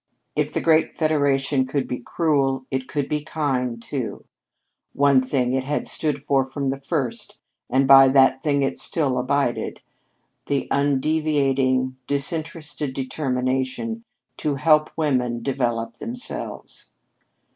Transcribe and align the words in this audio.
If 0.35 0.51
the 0.51 0.61
great 0.61 0.97
Federation 0.97 1.67
could 1.67 1.87
be 1.87 2.01
cruel, 2.03 2.65
it 2.71 2.87
could 2.87 3.07
be 3.07 3.23
kind, 3.23 3.79
too. 3.79 4.25
One 4.93 5.21
thing 5.21 5.53
it 5.53 5.63
had 5.65 5.85
stood 5.85 6.23
for 6.23 6.43
from 6.43 6.71
the 6.71 6.81
first, 6.81 7.37
and 7.69 7.87
by 7.87 8.07
that 8.07 8.41
thing 8.41 8.63
it 8.63 8.79
still 8.79 9.19
abided 9.19 9.79
the 10.47 10.67
undeviating, 10.71 11.97
disinterested 12.07 12.95
determination 12.95 14.03
to 14.37 14.55
help 14.55 14.89
women 14.97 15.43
develop 15.43 15.97
themselves. 15.97 16.93